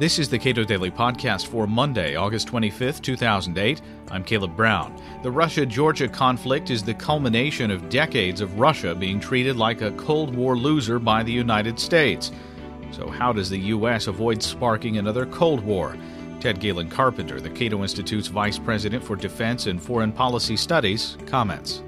[0.00, 3.82] This is the Cato Daily Podcast for Monday, August 25th, 2008.
[4.10, 4.98] I'm Caleb Brown.
[5.22, 9.90] The Russia Georgia conflict is the culmination of decades of Russia being treated like a
[9.90, 12.32] Cold War loser by the United States.
[12.92, 14.06] So, how does the U.S.
[14.06, 15.94] avoid sparking another Cold War?
[16.40, 21.82] Ted Galen Carpenter, the Cato Institute's Vice President for Defense and Foreign Policy Studies, comments.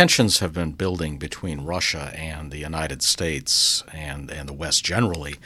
[0.00, 5.36] Tensions have been building between Russia and the United States and, and the West generally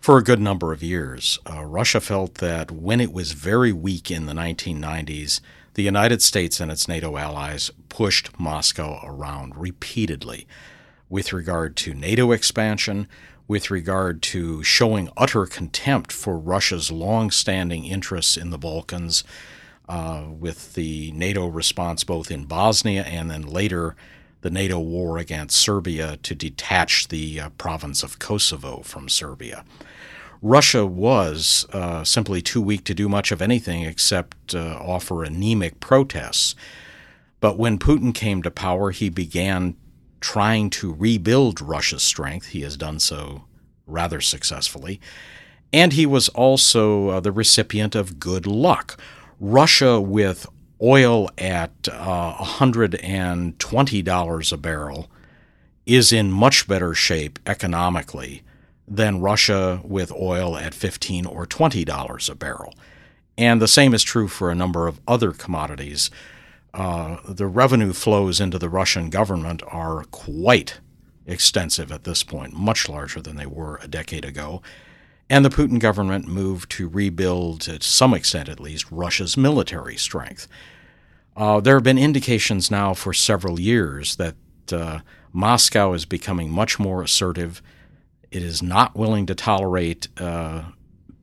[0.00, 1.38] for a good number of years.
[1.48, 5.40] Uh, Russia felt that when it was very weak in the 1990s,
[5.74, 10.48] the United States and its NATO allies pushed Moscow around repeatedly
[11.08, 13.06] with regard to NATO expansion,
[13.46, 19.22] with regard to showing utter contempt for Russia's long standing interests in the Balkans,
[19.88, 23.96] uh, with the NATO response both in Bosnia and then later
[24.40, 29.64] the NATO war against Serbia to detach the uh, province of Kosovo from Serbia.
[30.40, 35.80] Russia was uh, simply too weak to do much of anything except uh, offer anemic
[35.80, 36.54] protests.
[37.40, 39.76] But when Putin came to power, he began
[40.20, 42.48] trying to rebuild Russia's strength.
[42.48, 43.44] He has done so
[43.86, 45.00] rather successfully.
[45.72, 48.98] And he was also uh, the recipient of good luck.
[49.40, 50.46] Russia, with
[50.82, 55.08] oil at uh, $120 a barrel,
[55.86, 58.42] is in much better shape economically
[58.86, 62.74] than Russia with oil at 15 or $20 a barrel.
[63.36, 66.10] And the same is true for a number of other commodities.
[66.74, 70.80] Uh, the revenue flows into the Russian government are quite
[71.26, 74.62] extensive at this point, much larger than they were a decade ago.
[75.30, 80.48] And the Putin government moved to rebuild, to some extent at least, Russia's military strength.
[81.36, 84.36] Uh, there have been indications now for several years that
[84.72, 85.00] uh,
[85.32, 87.62] Moscow is becoming much more assertive
[88.30, 90.64] it is not willing to tolerate uh,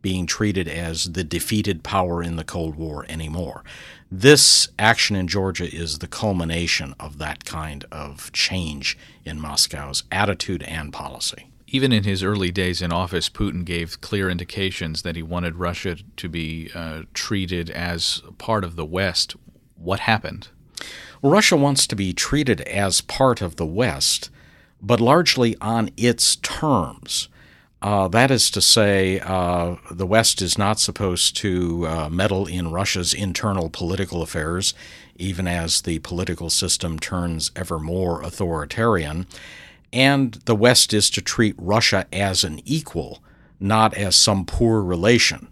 [0.02, 3.64] being treated as the defeated power in the Cold War anymore.
[4.12, 10.64] This action in Georgia is the culmination of that kind of change in Moscow's attitude
[10.64, 11.50] and policy.
[11.68, 15.98] Even in his early days in office, Putin gave clear indications that he wanted Russia
[16.16, 19.36] to be uh, treated as part of the West.
[19.76, 20.50] What happened?
[21.22, 24.30] Russia wants to be treated as part of the West
[24.86, 27.28] but largely on its terms.
[27.82, 32.72] Uh, that is to say, uh, the West is not supposed to uh, meddle in
[32.72, 34.74] Russia's internal political affairs,
[35.18, 39.28] even as the political system turns ever more authoritarian.
[39.96, 43.24] And the West is to treat Russia as an equal,
[43.60, 45.48] not as some poor relation.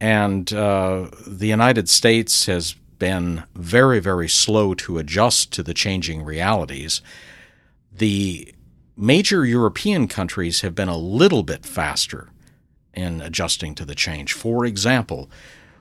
[0.00, 6.22] And uh, the United States has been very, very slow to adjust to the changing
[6.22, 7.02] realities
[7.96, 8.54] the
[8.96, 12.28] major European countries have been a little bit faster
[12.94, 14.32] in adjusting to the change.
[14.32, 15.30] For example,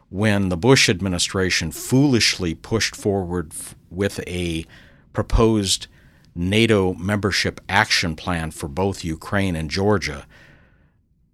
[0.10, 3.54] when the Bush administration foolishly pushed forward
[3.90, 4.66] with a
[5.14, 5.88] proposed
[6.36, 10.28] NATO membership action plan for both Ukraine and Georgia,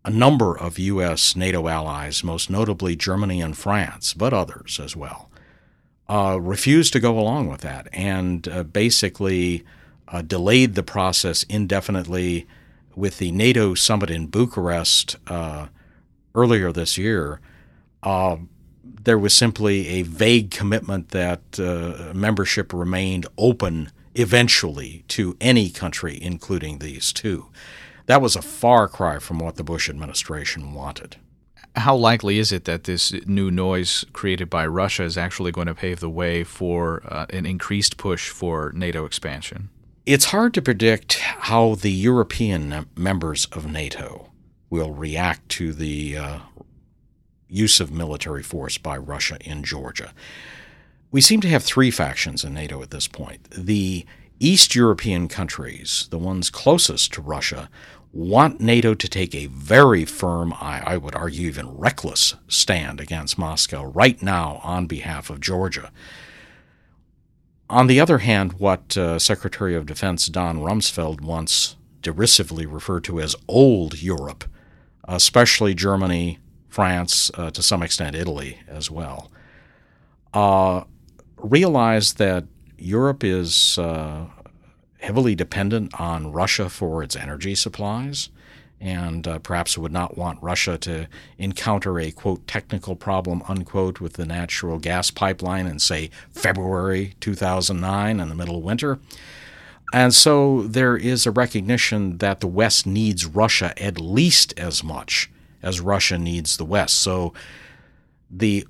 [0.06, 1.36] a number of U.S.
[1.36, 5.30] NATO allies, most notably Germany and France, but others as well,
[6.08, 9.64] uh, refused to go along with that and uh, basically
[10.08, 12.46] uh, delayed the process indefinitely
[12.96, 15.68] with the NATO summit in Bucharest uh,
[16.36, 17.40] earlier this year.
[18.04, 18.38] Uh,
[18.84, 26.18] there was simply a vague commitment that uh, membership remained open eventually to any country,
[26.22, 27.48] including these two.
[28.06, 31.18] That was a far cry from what the Bush administration wanted.
[31.76, 35.76] How likely is it that this new noise created by Russia is actually going to
[35.76, 39.70] pave the way for uh, an increased push for NATO expansion?
[40.06, 44.32] It's hard to predict how the European members of NATO
[44.70, 46.40] will react to the uh,
[47.48, 50.14] use of military force by Russia in Georgia.
[51.12, 53.50] We seem to have three factions in NATO at this point.
[53.52, 54.06] The
[54.40, 57.70] East European countries, the ones closest to Russia,
[58.14, 63.84] want NATO to take a very firm, I, would argue even reckless, stand against Moscow
[63.84, 65.92] right now on behalf of Georgia.
[67.70, 73.22] On the other hand, what uh, Secretary of Defense Don Rumsfeld once derisively referred to
[73.22, 74.44] as old Europe,
[75.06, 79.32] especially Germany, France, uh, to some extent Italy as well,
[80.34, 80.84] uh,
[81.44, 82.46] realized that
[82.78, 84.26] Europe is uh,
[85.00, 88.30] heavily dependent on Russia for its energy supplies
[88.80, 91.08] and uh, perhaps would not want Russia to
[91.38, 98.20] encounter a quote technical problem unquote with the natural gas pipeline in say February 2009
[98.20, 99.00] in the middle of winter.
[99.94, 105.30] And so there is a recognition that the West needs Russia at least as much
[105.62, 106.96] as Russia needs the West.
[106.98, 107.34] So
[108.32, 108.66] the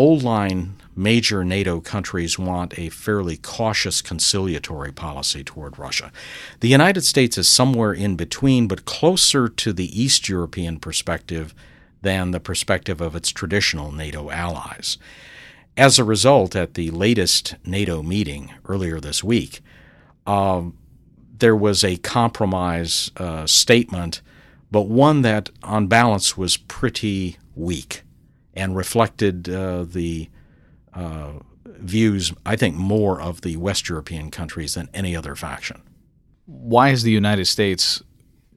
[0.00, 6.10] old line major NATO countries want a fairly cautious conciliatory policy toward Russia.
[6.60, 11.54] The United States is somewhere in between, but closer to the East European perspective
[12.00, 14.96] than the perspective of its traditional NATO allies.
[15.76, 19.60] As a result, at the latest NATO meeting earlier this week,
[20.26, 20.78] um,
[21.38, 24.22] there was a compromise uh, statement,
[24.70, 28.02] but one that, on balance, was pretty weak
[28.54, 30.28] and reflected uh, the
[30.92, 31.32] uh,
[31.64, 35.82] views, I think, more of the West European countries than any other faction.
[36.46, 38.02] Why is the United States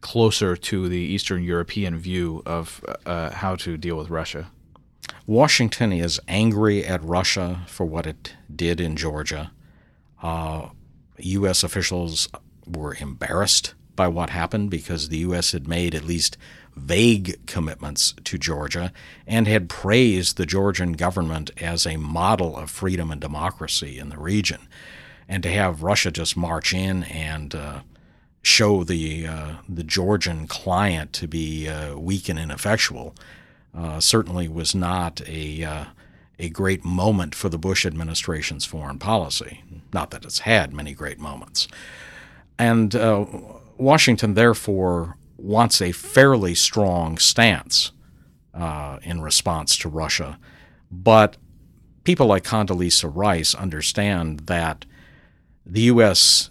[0.01, 4.51] closer to the Eastern European view of uh, how to deal with Russia?
[5.25, 9.51] Washington is angry at Russia for what it did in Georgia.
[10.21, 10.69] Uh,
[11.19, 11.63] U.S.
[11.63, 12.27] officials
[12.65, 15.51] were embarrassed by what happened because the U.S.
[15.51, 16.37] had made at least
[16.75, 18.91] vague commitments to Georgia
[19.27, 24.17] and had praised the Georgian government as a model of freedom and democracy in the
[24.17, 24.67] region.
[25.27, 27.79] And to have Russia just march in and uh,
[28.41, 33.15] show the uh, the Georgian client to be uh, weak and ineffectual
[33.75, 35.85] uh, certainly was not a uh,
[36.37, 39.63] a great moment for the Bush administration's foreign policy.
[39.93, 41.67] Not that it's had many great moments,
[42.59, 43.25] and uh,
[43.83, 47.91] Washington therefore wants a fairly strong stance
[48.53, 50.39] uh, in response to Russia,
[50.89, 51.38] but
[52.03, 54.85] people like Condoleezza Rice understand that
[55.65, 56.50] the U.S.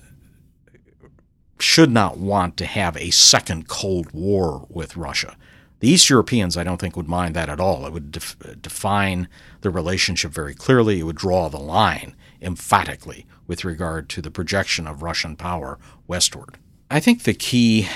[1.59, 5.37] should not want to have a second Cold War with Russia.
[5.81, 7.87] The East Europeans, I don't think, would mind that at all.
[7.87, 9.27] It would def- define
[9.63, 11.01] the relationship very clearly.
[11.01, 16.59] It would draw the line emphatically with regard to the projection of Russian power westward.
[16.93, 17.89] I think the key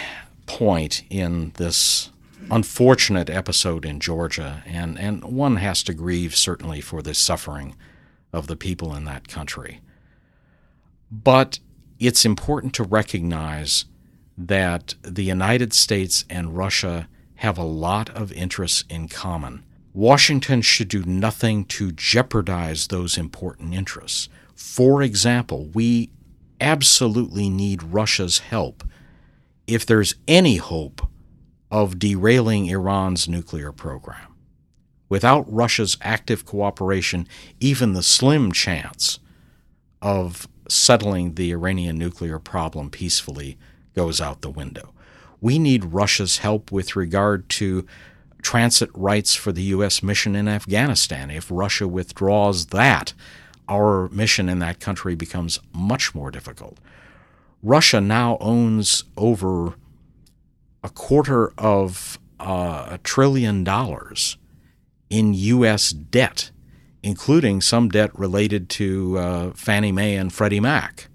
[0.46, 2.08] point in this
[2.50, 7.76] unfortunate episode in Georgia, and, and one has to grieve certainly for the suffering
[8.32, 9.82] of the people in that country.
[11.10, 11.58] But
[11.98, 13.84] it's important to recognize
[14.38, 19.62] that the United States and Russia have a lot of interests in common.
[19.93, 24.31] Washington should do nothing to jeopardize those important interests.
[24.54, 26.08] For example, we
[26.61, 28.85] absolutely need Russia's help
[29.67, 31.06] if there's any hope
[31.70, 34.35] of derailing Iran's nuclear program.
[35.08, 37.26] Without Russia's active cooperation,
[37.61, 39.19] even the slim chance
[40.03, 43.56] of settling the Iranian nuclear problem peacefully
[43.94, 44.93] goes out the window.
[45.41, 47.87] We need Russia's help with regard to
[48.43, 50.03] transit rights for the U.S.
[50.03, 51.31] mission in Afghanistan.
[51.31, 53.12] If Russia withdraws that,
[53.69, 56.79] our mission in that country becomes much more difficult.
[57.63, 59.75] Russia now owns over
[60.83, 64.37] a quarter of uh, a trillion dollars
[65.11, 65.91] in U.S.
[65.91, 66.51] debt,
[67.03, 71.09] including some debt related to uh, Fannie Mae and Freddie Mac.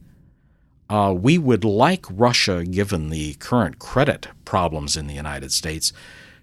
[0.89, 5.93] Uh, we would like Russia, given the current credit problems in the United States,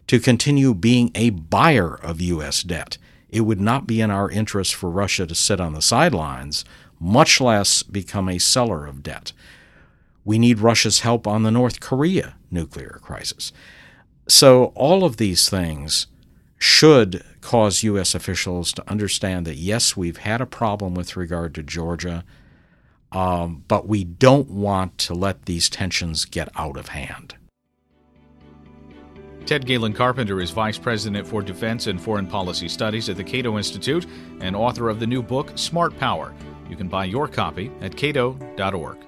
[0.07, 2.63] to continue being a buyer of U.S.
[2.63, 2.97] debt.
[3.31, 6.65] It would not be in our interest for Russia to sit on the sidelines,
[6.99, 9.33] much less become a seller of debt.
[10.25, 13.53] We need Russia's help on the North Korea nuclear crisis.
[14.27, 16.07] So, all of these things
[16.59, 18.15] should cause U.S.
[18.15, 22.25] officials to understand that yes, we've had a problem with regard to Georgia
[23.13, 27.35] um, but we don't want to let these tensions get out of hand.
[29.49, 33.57] Ted Galen Carpenter is Vice President for Defense and Foreign Policy Studies at the Cato
[33.57, 34.05] Institute
[34.43, 36.35] and author of the new book, Smart Power.
[36.69, 39.08] You can buy your copy at cato.org.